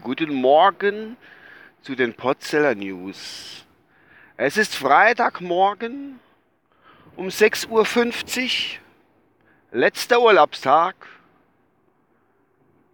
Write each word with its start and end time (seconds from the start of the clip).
Guten 0.00 0.32
Morgen 0.32 1.18
zu 1.82 1.94
den 1.94 2.14
Potzeller 2.14 2.74
News. 2.74 3.66
Es 4.38 4.56
ist 4.56 4.74
Freitagmorgen 4.76 6.20
um 7.16 7.28
6.50 7.28 7.68
Uhr, 7.68 7.82
letzter 9.72 10.22
Urlaubstag. 10.22 10.94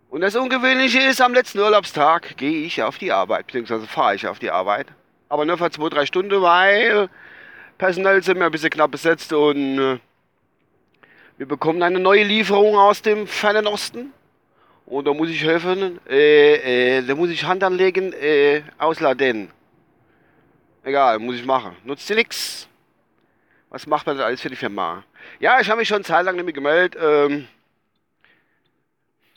Und 0.09 0.23
das 0.23 0.35
Ungewöhnliche 0.35 0.99
ist, 0.99 1.21
am 1.21 1.33
letzten 1.33 1.61
Urlaubstag 1.61 2.37
gehe 2.39 2.67
ich 2.67 2.83
auf 2.83 2.99
die 2.99 3.13
Arbeit, 3.13 3.47
beziehungsweise 3.47 3.87
fahre 3.87 4.17
ich 4.17 4.27
auf 4.27 4.41
die 4.41 4.51
Arbeit. 4.51 4.89
Aber 5.29 5.45
nur 5.45 5.59
für 5.59 5.71
zwei, 5.71 5.91
drei 5.91 6.07
Stunden, 6.07 6.43
weil 6.43 7.09
personell 7.79 8.21
sind 8.25 8.41
wir 8.41 8.47
ein 8.47 8.51
bisschen 8.51 8.71
knapp 8.71 8.91
besetzt 8.91 9.33
und 9.33 10.01
wir 11.41 11.47
bekommen 11.47 11.83
eine 11.83 11.99
neue 11.99 12.23
Lieferung 12.23 12.77
aus 12.77 13.01
dem 13.01 13.27
fernen 13.27 13.67
Osten. 13.67 14.13
Und 14.85 15.07
da 15.07 15.15
muss 15.15 15.31
ich 15.31 15.43
helfen, 15.43 15.99
äh, 16.07 16.99
äh, 16.99 17.03
da 17.03 17.15
muss 17.15 17.31
ich 17.31 17.45
Hand 17.45 17.65
anlegen, 17.65 18.13
äh, 18.13 18.61
ausladen. 18.77 19.51
Egal, 20.85 21.19
muss 21.19 21.37
ich 21.37 21.47
machen. 21.47 21.75
Nutzt 21.83 22.07
dir 22.11 22.17
nichts. 22.17 22.69
Was 23.71 23.87
macht 23.87 24.07
man 24.07 24.19
denn 24.19 24.27
alles 24.27 24.43
für 24.43 24.51
die 24.51 24.57
Firma? 24.57 25.03
Ja, 25.39 25.59
ich 25.63 25.71
habe 25.71 25.79
mich 25.79 25.89
schon 25.89 26.05
zeitlang 26.05 26.37
nicht 26.37 26.45
mehr 26.45 26.53
gemeldet. 26.53 27.01
Ähm, 27.03 27.49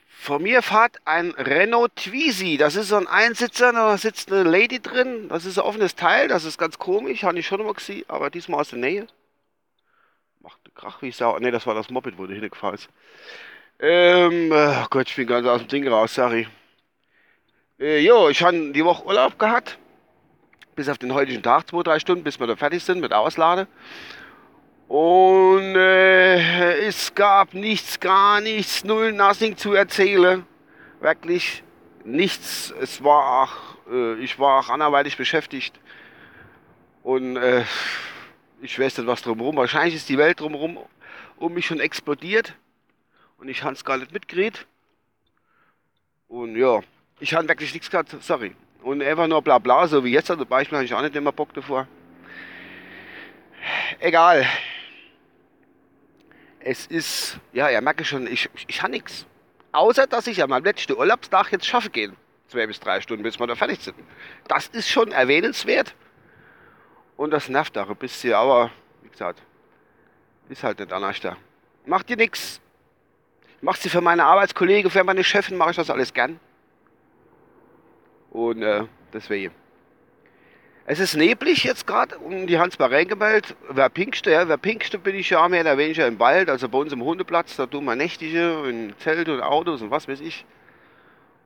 vor 0.10 0.40
mir 0.40 0.62
fährt 0.62 0.98
ein 1.06 1.32
Renault 1.32 1.96
Twizy. 1.96 2.58
Das 2.58 2.76
ist 2.76 2.90
so 2.90 2.98
ein 2.98 3.08
Einsitzer, 3.08 3.72
da 3.72 3.98
sitzt 3.98 4.30
eine 4.30 4.44
Lady 4.44 4.82
drin. 4.82 5.30
Das 5.30 5.46
ist 5.46 5.58
ein 5.58 5.64
offenes 5.64 5.96
Teil, 5.96 6.28
das 6.28 6.44
ist 6.44 6.58
ganz 6.58 6.78
komisch, 6.78 7.24
habe 7.24 7.40
ich 7.40 7.48
schon 7.48 7.64
mal 7.64 7.74
gesehen, 7.74 8.04
aber 8.10 8.30
diesmal 8.30 8.60
aus 8.60 8.72
der 8.72 8.80
Nähe. 8.80 9.08
Macht 10.44 10.60
Krach 10.76 11.02
wie 11.02 11.12
Sau. 11.12 11.40
Ne, 11.40 11.52
das 11.52 11.66
war 11.66 11.74
das 11.74 11.90
Moped, 11.90 12.18
wo 12.18 12.28
du 12.28 12.34
hingefahren 12.34 12.76
ist. 12.76 12.90
Ähm, 13.80 14.52
oh 14.52 14.86
Gott, 14.90 15.10
ich 15.10 15.16
bin 15.16 15.26
ganz 15.26 15.48
aus 15.48 15.62
dem 15.62 15.70
Ding 15.70 15.88
raus, 15.88 16.14
sorry. 16.14 16.48
Äh, 17.80 18.00
jo, 18.00 18.30
ich 18.30 18.44
habe 18.44 18.72
die 18.72 18.84
Woche 18.84 19.06
Urlaub 19.06 19.40
gehabt. 19.40 19.78
Bis 20.76 20.90
auf 20.90 20.98
den 20.98 21.14
heutigen 21.14 21.42
Tag, 21.42 21.70
zwei, 21.70 21.84
drei 21.84 22.00
Stunden, 22.00 22.24
bis 22.24 22.40
wir 22.40 22.48
da 22.48 22.56
fertig 22.56 22.84
sind 22.84 23.00
mit 23.00 23.14
Auslade. 23.14 23.68
Und 24.88 25.76
äh, 25.76 26.88
es 26.88 27.16
gab 27.16 27.54
nichts, 27.54 28.00
gar 28.00 28.42
nichts, 28.42 28.84
null, 28.84 29.14
nothing 29.14 29.56
zu 29.56 29.74
erzählen. 29.74 30.46
Wirklich 31.00 31.64
nichts. 32.04 32.74
Es 32.82 33.04
war 33.04 33.44
auch, 33.44 33.92
äh, 33.92 34.16
ich 34.16 34.40
war 34.40 34.60
auch 34.60 34.70
anderweitig 34.70 35.16
beschäftigt. 35.16 35.80
Und 37.02 37.38
äh, 37.38 37.64
ich 38.62 38.80
weiß 38.80 38.98
nicht 38.98 39.08
was 39.08 39.22
drumherum. 39.22 39.58
Wahrscheinlich 39.58 39.96
ist 39.96 40.10
die 40.10 40.18
Welt 40.18 40.40
drumherum 40.40 40.80
um 41.38 41.54
mich 41.54 41.66
schon 41.66 41.80
explodiert. 41.80 42.54
Und 43.38 43.50
ich 43.50 43.64
habe 43.64 43.74
es 43.74 43.84
gar 43.84 43.98
nicht 43.98 44.12
mitgekriegt. 44.12 44.66
Und 46.28 46.56
ja, 46.56 46.82
ich 47.20 47.34
habe 47.34 47.48
wirklich 47.48 47.74
nichts 47.74 47.90
gehabt, 47.90 48.16
sorry. 48.22 48.56
Und 48.82 49.02
einfach 49.02 49.28
nur 49.28 49.42
bla 49.42 49.60
bla, 49.60 49.88
so 49.88 50.04
wie 50.04 50.12
jetzt 50.12 50.28
zum 50.28 50.46
Beispiel, 50.46 50.78
habe 50.78 50.86
ich 50.86 50.94
auch 50.94 51.02
nicht 51.02 51.16
immer 51.16 51.32
Bock 51.32 51.54
davor. 51.54 51.88
Egal. 54.00 54.46
Es 56.60 56.88
ist, 56.88 57.40
ja, 57.52 57.70
ihr 57.70 57.82
merkt 57.82 58.06
schon, 58.06 58.28
ich, 58.28 58.50
ich 58.68 58.82
habe 58.82 58.92
nichts. 58.92 59.26
Außer, 59.74 60.08
dass 60.08 60.28
ich 60.28 60.46
meinem 60.46 60.64
letzten 60.64 60.94
Urlaubstag 60.94 61.52
jetzt 61.52 61.66
schaffe 61.66 61.90
gehen. 61.90 62.16
Zwei 62.48 62.68
bis 62.68 62.80
drei 62.80 63.02
Stunden, 63.02 63.24
bis 63.24 63.40
wir 63.40 63.48
da 63.48 63.56
fertig 63.56 63.82
sind. 63.82 63.98
Das 64.48 64.68
ist 64.68 64.90
schon 64.90 65.12
erwähnenswert. 65.12 65.96
Und 67.18 67.32
das 67.32 67.50
nervt 67.50 67.78
auch 67.78 67.90
ein 67.90 67.96
bisschen, 67.96 68.34
aber 68.34 68.72
wie 69.02 69.10
gesagt, 69.10 69.42
ist 70.50 70.64
halt 70.64 70.80
nicht 70.80 70.92
anders 70.92 71.20
da. 71.20 71.38
Macht 71.86 72.10
dir 72.10 72.18
nichts. 72.18 72.60
Macht 73.62 73.82
sie 73.82 73.90
für 73.90 74.02
meine 74.02 74.26
Arbeitskollegen, 74.26 74.92
für 74.92 75.04
meine 75.04 75.24
Chefin, 75.24 75.58
mache 75.58 75.72
ich 75.72 75.78
das 75.78 75.90
alles 75.90 76.14
gern. 76.14 76.40
Und 78.32 78.62
äh, 78.62 78.86
deswegen. 79.14 79.54
Es 80.86 81.00
ist 81.00 81.16
neblig 81.16 81.64
jetzt 81.64 81.88
gerade 81.88 82.18
und 82.18 82.48
die 82.48 82.60
Hans 82.60 82.76
bei 82.76 83.06
gemeldet. 83.06 83.56
Wer 83.70 83.88
pinkste, 83.88 84.32
ja, 84.32 84.46
wer 84.50 84.58
pinkste 84.58 85.00
bin 85.00 85.16
ich 85.16 85.30
ja 85.30 85.48
mehr 85.48 85.62
oder 85.62 85.78
weniger 85.78 86.06
im 86.08 86.20
Wald, 86.20 86.50
also 86.50 86.68
bei 86.68 86.78
uns 86.78 86.92
im 86.92 87.02
Hundeplatz, 87.02 87.56
da 87.56 87.66
tun 87.66 87.86
wir 87.86 87.96
nächtige 87.96 88.68
in 88.68 88.94
Zelte 88.98 89.34
und 89.34 89.42
Autos 89.42 89.82
und 89.82 89.92
was 89.92 90.10
weiß 90.10 90.20
ich. 90.20 90.46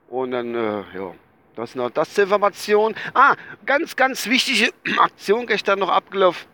Und 0.09 0.31
dann, 0.31 0.56
äh, 0.56 0.83
ja, 0.95 1.13
das 1.57 1.75
noch 1.75 1.90
das 1.90 2.13
zur 2.13 2.25
Information. 2.25 2.95
Ah, 3.13 3.35
ganz, 3.66 3.95
ganz 3.95 4.28
wichtige 4.28 4.72
Aktion 5.00 5.47
gestern 5.47 5.79
noch 5.79 5.90
abgelaufen. 5.90 6.47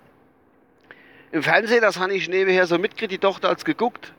Im 1.31 1.43
Fernsehen, 1.43 1.81
das 1.81 1.99
habe 1.99 2.13
ich 2.13 2.29
nebenher 2.29 2.67
so 2.67 2.77
mitgekriegt, 2.77 3.11
die 3.11 3.17
Tochter 3.17 3.49
hat 3.49 3.65
geguckt. 3.65 4.13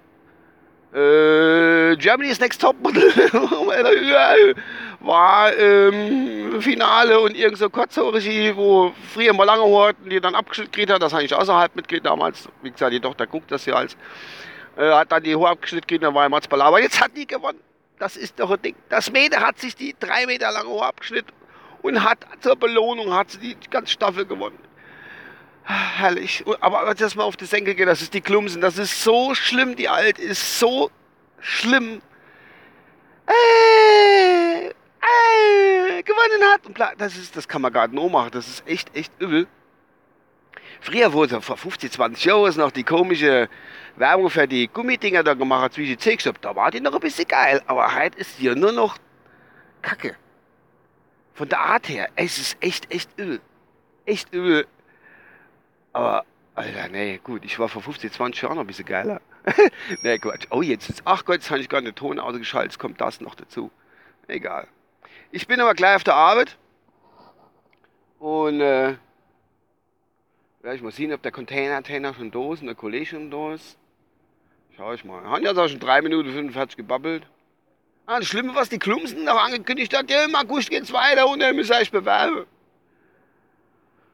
Äh, 0.93 1.97
Germany's 1.97 2.39
Next 2.39 2.61
Topmodel 2.61 3.03
war 5.01 5.57
ähm, 5.57 6.61
Finale 6.61 7.19
und 7.21 7.37
irgend 7.37 7.59
so 7.59 7.69
kurzhörig, 7.69 8.55
wo 8.55 8.93
früher 9.13 9.33
mal 9.33 9.45
lange 9.45 9.65
hatten, 9.77 10.09
die 10.09 10.21
dann 10.21 10.37
abgeschnitten 10.37 10.71
gekriegt 10.71 10.93
hat. 10.93 11.03
Das 11.03 11.13
habe 11.13 11.25
ich 11.25 11.35
außerhalb 11.35 11.75
mitgekriegt 11.75 12.07
damals. 12.07 12.49
Wie 12.63 12.71
gesagt, 12.71 12.93
die 12.93 13.01
Tochter 13.01 13.27
guckt 13.27 13.51
das 13.51 13.67
ja 13.67 13.75
als. 13.75 13.97
Äh, 14.77 14.91
hat 14.93 15.11
dann 15.11 15.23
die 15.23 15.35
Hohe 15.35 15.49
abgeschnitten 15.49 15.87
gekriegt, 15.87 16.05
dann 16.05 16.15
war 16.15 16.25
er 16.25 16.29
Matzball. 16.29 16.63
Aber 16.63 16.81
jetzt 16.81 17.01
hat 17.01 17.17
die 17.17 17.27
gewonnen. 17.27 17.59
Das 17.99 18.17
ist 18.17 18.41
doch 18.41 18.51
ein 18.51 18.63
Ding. 18.63 18.77
Das 18.89 19.11
Mädel 19.11 19.41
hat 19.41 19.59
sich 19.59 19.77
die 19.77 19.95
drei 19.99 20.27
Meter 20.27 20.51
lange 20.51 20.69
Ohr 20.69 20.87
abgeschnitten 20.87 21.33
und 21.83 22.03
hat 22.03 22.19
zur 22.41 22.57
Belohnung 22.57 23.13
hat 23.15 23.31
sie 23.31 23.55
die 23.55 23.71
ganze 23.71 23.93
Staffel 23.93 24.27
gewonnen. 24.27 24.59
Herrlich. 25.65 26.45
Aber 26.61 26.81
als 26.81 27.01
das 27.01 27.15
mal 27.15 27.25
auf 27.25 27.37
die 27.37 27.47
Senkel 27.47 27.75
geht, 27.75 27.89
das 27.89 28.03
ist 28.03 28.13
die 28.13 28.21
Klumsen. 28.21 28.61
Das 28.61 28.77
ist 28.79 29.03
so 29.03 29.35
schlimm. 29.35 29.77
Die 29.77 29.89
Alt 29.89 30.19
ist 30.19 30.59
so 30.59 30.91
schlimm. 31.41 32.03
Äh, 33.27 34.67
äh, 34.67 36.03
gewonnen 36.03 36.53
hat. 36.53 36.67
Und 36.67 36.79
das, 36.99 37.17
ist, 37.17 37.37
das 37.37 37.49
kann 37.49 37.63
man 37.63 37.73
gar 37.73 37.89
nicht 37.89 38.13
machen. 38.13 38.31
Das 38.33 38.47
ist 38.47 38.67
echt, 38.67 38.95
echt 38.95 39.13
übel. 39.19 39.47
Früher 40.81 41.13
wurde 41.15 41.41
vor 41.41 41.57
50, 41.57 41.93
20 41.93 42.25
Jahren 42.27 42.57
noch 42.59 42.71
die 42.71 42.85
komische 42.85 43.49
Werbung 43.97 44.31
für 44.31 44.49
die 44.49 44.69
Gummidinger 44.69 45.23
da 45.23 45.35
gemacht, 45.35 45.75
zwischen 45.75 45.99
C-Stop. 45.99 46.41
Da 46.41 46.55
war 46.57 46.71
die 46.71 46.81
noch 46.81 46.95
ein 46.95 47.01
bisschen 47.01 47.29
geil. 47.29 47.63
Aber 47.67 47.95
heute 47.95 48.19
ist 48.19 48.39
die 48.39 48.55
nur 48.55 48.73
noch 48.73 48.99
Kacke. 49.83 50.17
Von 51.35 51.49
der 51.49 51.61
Art 51.61 51.89
her, 51.89 52.09
es 52.17 52.39
ist 52.39 52.57
echt, 52.61 52.91
echt 52.93 53.11
übel. 53.19 53.41
Echt 54.07 54.33
übel. 54.33 54.67
Aber, 55.93 56.25
Alter, 56.55 56.89
nee, 56.89 57.21
gut, 57.23 57.45
ich 57.45 57.59
war 57.59 57.69
vor 57.69 57.83
50, 57.83 58.13
20 58.13 58.43
Jahren 58.43 58.55
noch 58.55 58.63
ein 58.63 58.67
bisschen 58.67 58.87
geiler. 58.87 59.21
nee, 60.03 60.19
Quatsch. 60.19 60.47
Oh, 60.51 60.63
jetzt 60.63 60.89
ist, 60.89 61.03
ach 61.05 61.25
Gott, 61.25 61.37
jetzt 61.37 61.51
habe 61.51 61.61
ich 61.61 61.69
gar 61.69 61.79
einen 61.79 61.95
Ton 61.95 62.19
ausgeschaltet, 62.19 62.73
jetzt 62.73 62.79
kommt 62.79 63.01
das 63.01 63.21
noch 63.21 63.35
dazu. 63.35 63.71
Egal. 64.27 64.69
Ich 65.31 65.47
bin 65.47 65.61
aber 65.61 65.75
gleich 65.75 65.97
auf 65.97 66.05
der 66.05 66.15
Arbeit. 66.15 66.57
Und, 68.19 68.61
äh, 68.61 68.97
ja, 70.65 70.73
ich 70.73 70.83
muss 70.83 70.97
sehen, 70.97 71.13
ob 71.13 71.21
der 71.23 71.33
Container-Antenna 71.33 72.15
schon 72.15 72.31
da 72.31 72.53
ist 72.53 72.61
und 72.61 72.67
der 72.67 72.75
Kollege 72.75 73.07
schon 73.07 73.31
da 73.31 73.55
ist. 73.55 73.77
Schau 74.77 74.93
ich 74.93 75.05
mal. 75.05 75.23
Haben 75.25 75.45
jetzt 75.45 75.57
auch 75.57 75.69
schon 75.69 75.79
3 75.79 76.03
Minuten 76.03 76.33
45 76.33 76.77
gebabbelt. 76.77 77.25
Ah, 78.07 78.19
das 78.19 78.29
Schlimme, 78.29 78.55
was 78.55 78.69
die 78.69 78.79
Klumsen 78.79 79.25
noch 79.25 79.43
angekündigt 79.43 79.97
hat, 79.97 80.11
ja, 80.11 80.25
im 80.25 80.35
August 80.35 80.69
geht's 80.69 80.93
weiter 80.93 81.29
und 81.29 81.41
er 81.41 81.55
muss 81.55 81.69
sich 81.69 81.91
bewerben. 81.91 82.45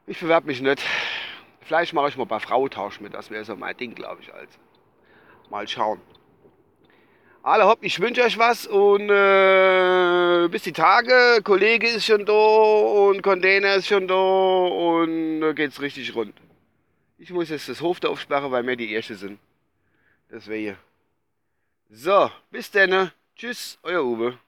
Ich 0.07 0.19
bewerbe 0.19 0.47
mich 0.47 0.61
nicht. 0.61 0.81
Vielleicht 1.61 1.93
mache 1.93 2.09
ich 2.09 2.17
mal 2.17 2.25
bei 2.25 2.39
Frautausch 2.39 3.01
mit, 3.01 3.13
das 3.13 3.29
wäre 3.31 3.43
so 3.43 3.55
mein 3.55 3.75
Ding, 3.75 3.95
glaube 3.95 4.21
ich. 4.21 4.33
Also. 4.33 4.57
Mal 5.49 5.67
schauen. 5.67 5.99
Alle 7.43 7.65
hopp, 7.65 7.79
ich 7.81 7.99
wünsche 7.99 8.23
euch 8.23 8.37
was 8.37 8.67
und 8.67 9.09
äh, 9.09 10.47
bis 10.49 10.61
die 10.61 10.73
Tage. 10.73 11.41
Kollege 11.43 11.87
ist 11.87 12.05
schon 12.05 12.23
da 12.25 12.33
und 12.33 13.23
Container 13.23 13.75
ist 13.75 13.87
schon 13.87 14.07
da 14.07 14.15
und 14.15 15.41
da 15.41 15.51
geht's 15.53 15.81
richtig 15.81 16.13
rund. 16.13 16.35
Ich 17.17 17.31
muss 17.31 17.49
jetzt 17.49 17.67
das 17.67 17.81
Hof 17.81 17.99
da 17.99 18.09
aufsperren, 18.09 18.51
weil 18.51 18.65
wir 18.65 18.75
die 18.75 18.93
Erste 18.93 19.15
sind. 19.15 19.39
Das 20.31 20.47
wäre 20.47 20.59
hier. 20.59 20.77
So, 21.89 22.31
bis 22.51 22.71
dann. 22.71 23.11
Tschüss, 23.35 23.77
euer 23.83 24.01
Uwe. 24.01 24.39